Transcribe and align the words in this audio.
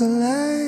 light. 0.00 0.65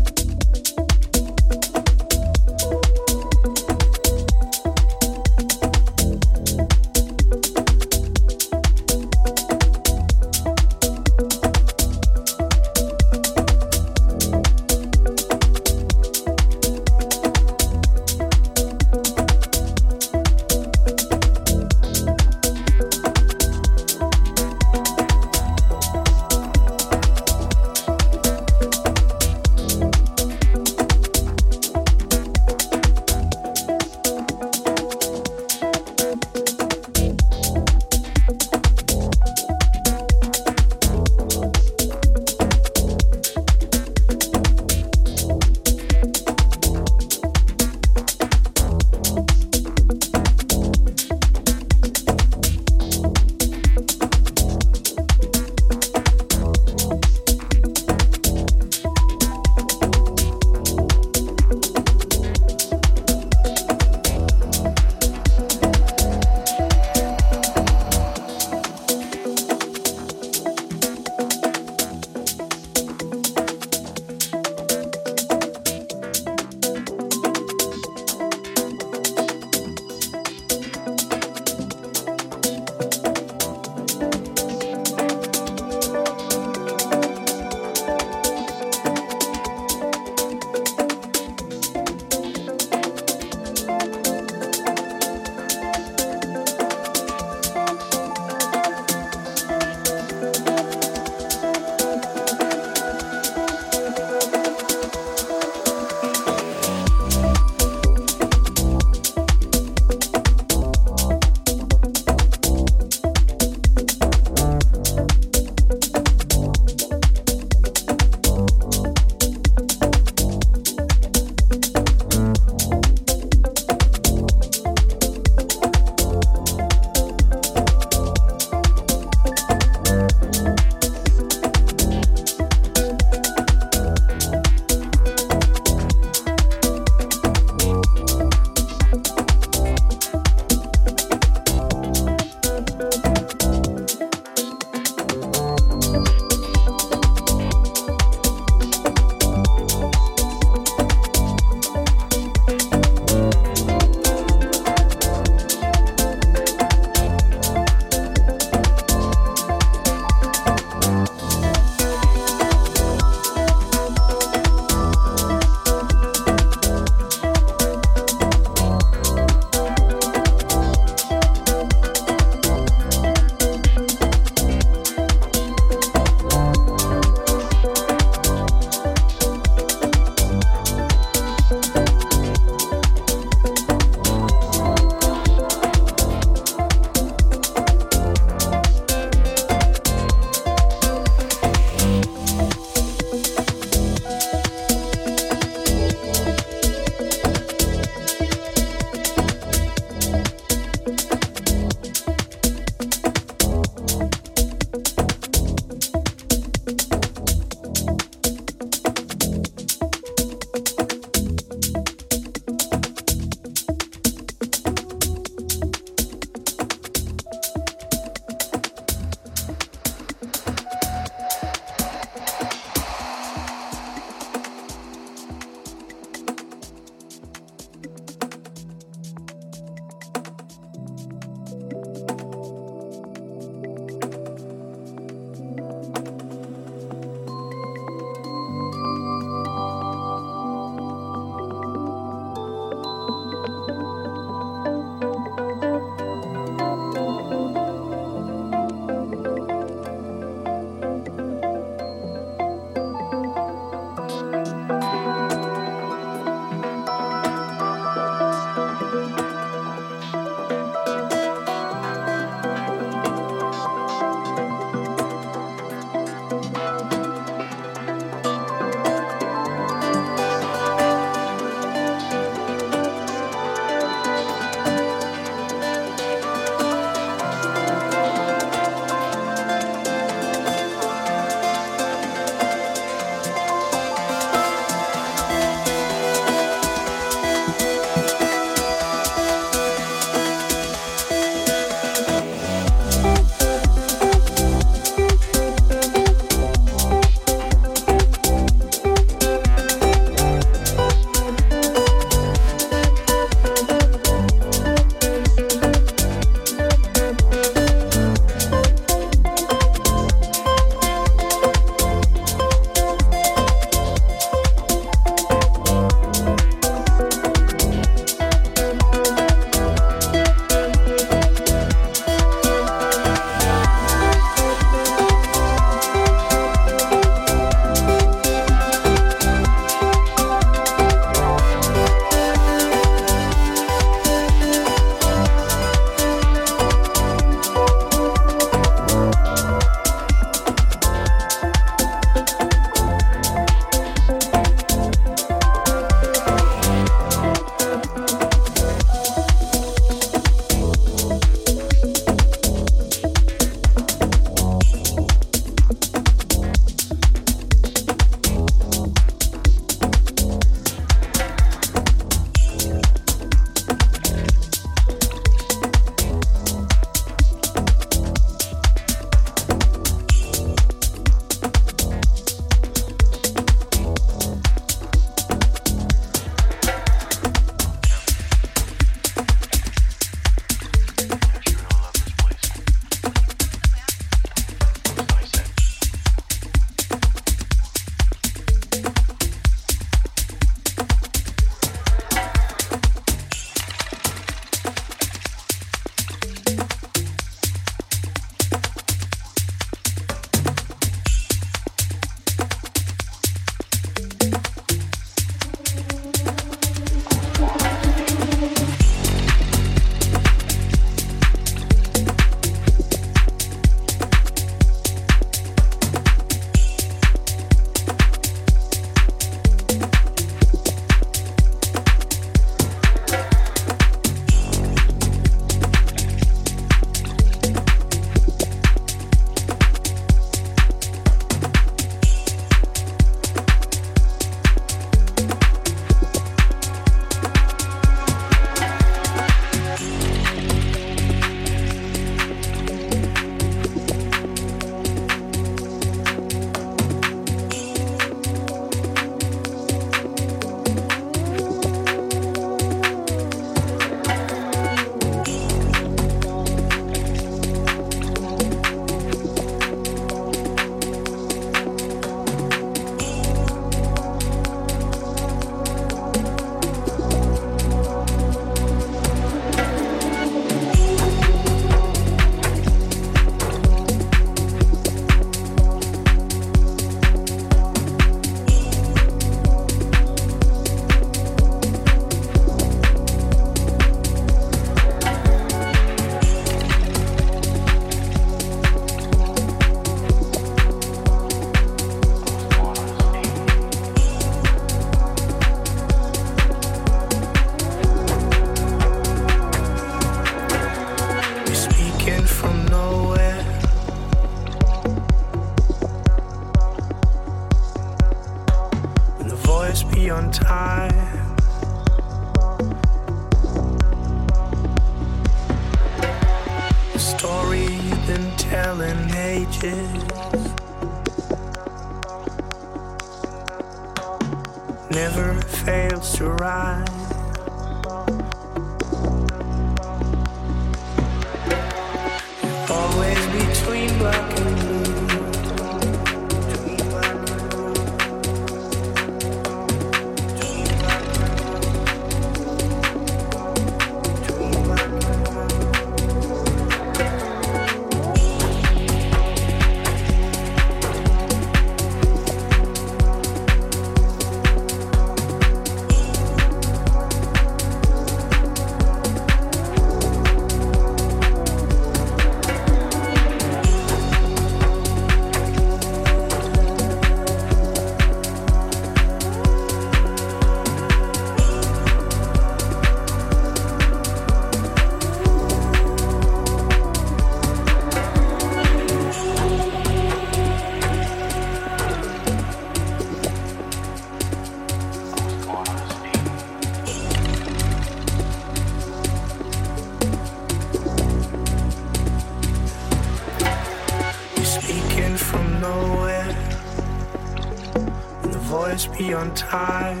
Beyond 599.06 599.36
time. 599.36 600.00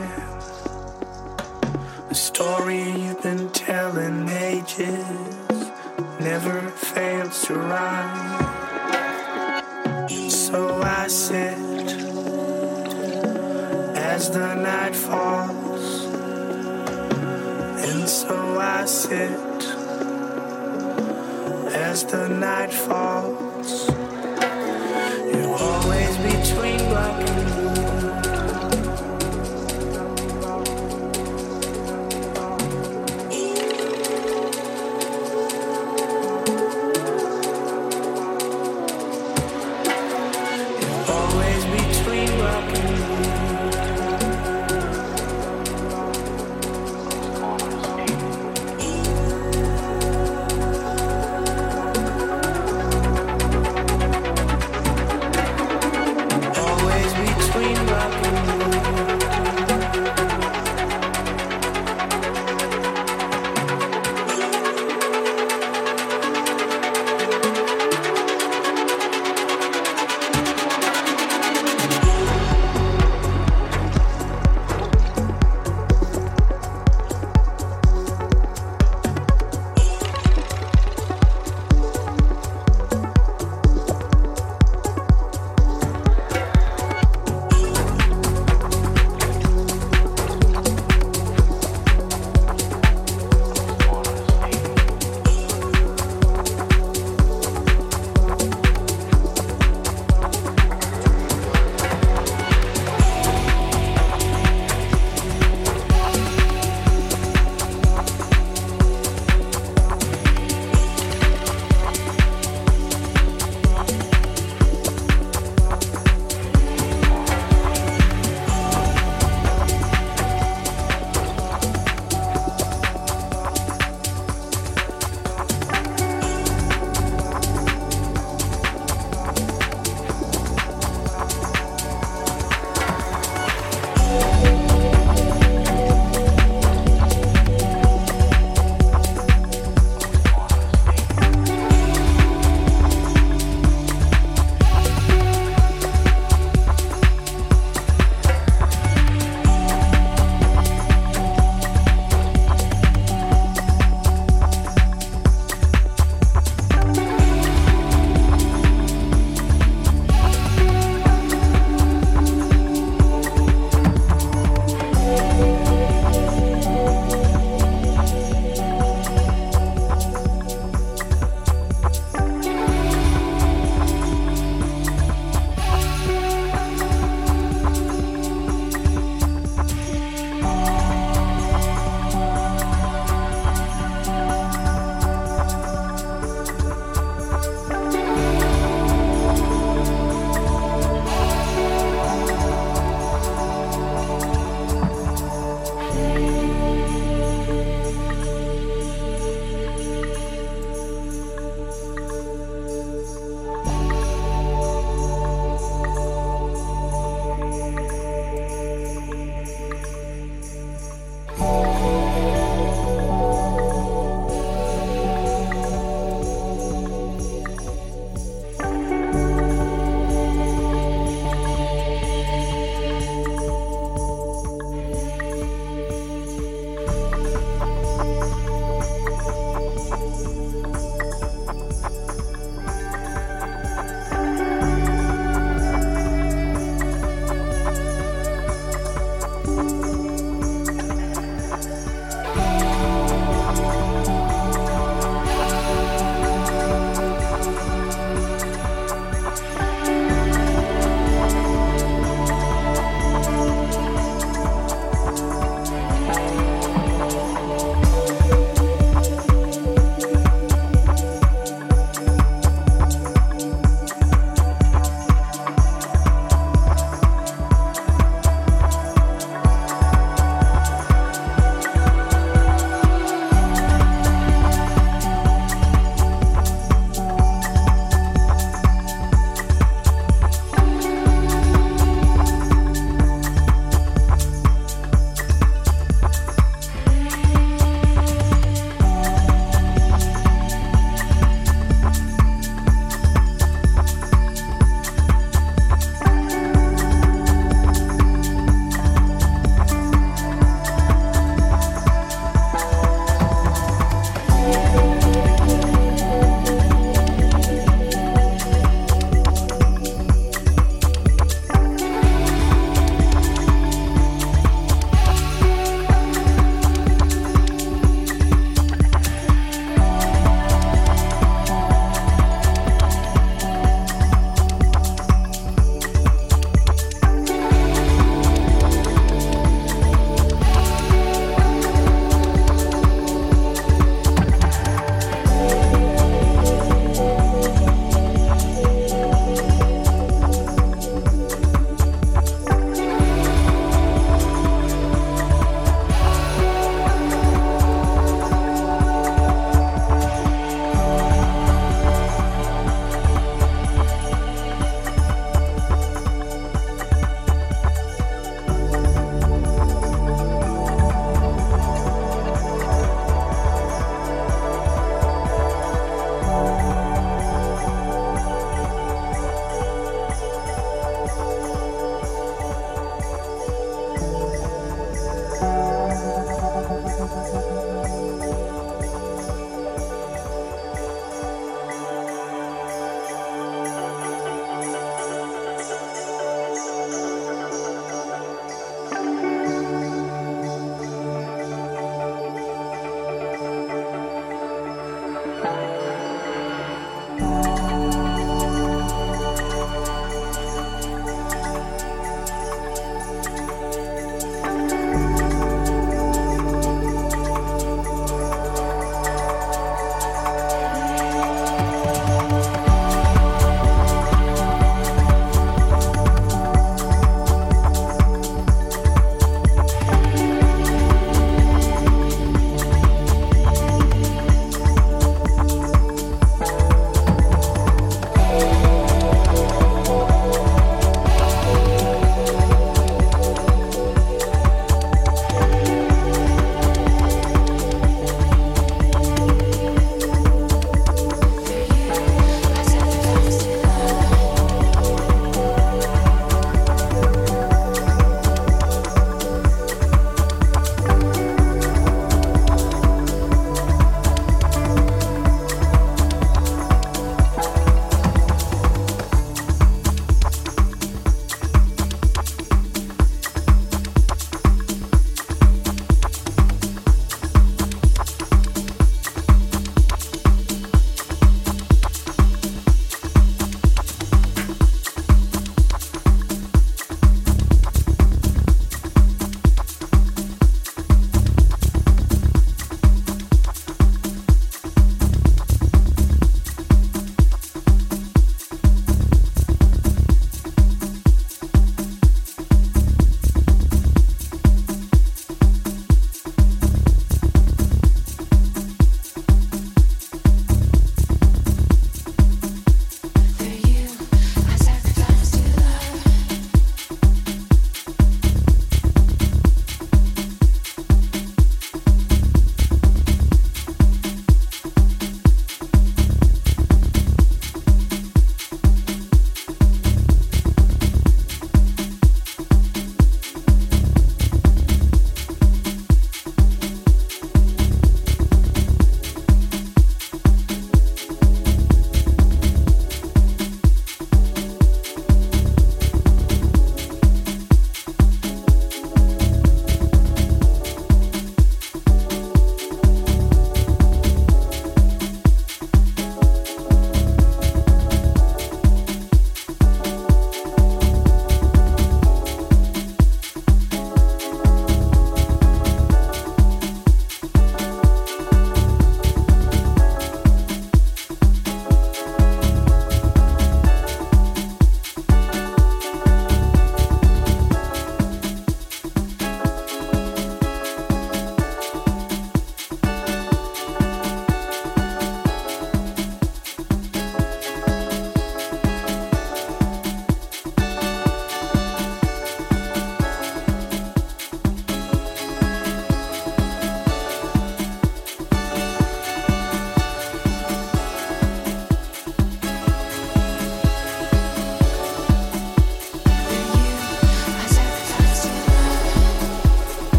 The 2.08 2.14
story 2.14 2.82
you've 2.82 3.22
been 3.22 3.48
telling 3.50 4.28
ages 4.28 5.70
never 6.18 6.60
fails 6.70 7.46
to 7.46 7.54
rhyme. 7.54 8.44
So 10.28 10.82
I 10.82 11.06
sit 11.06 11.88
as 14.12 14.30
the 14.30 14.54
night 14.54 14.96
falls, 14.96 16.04
and 17.86 18.08
so 18.08 18.58
I 18.58 18.86
sit 18.86 19.62
as 21.74 22.04
the 22.06 22.28
night 22.28 22.72
falls. 22.72 24.05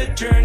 The 0.00 0.06
journey 0.14 0.39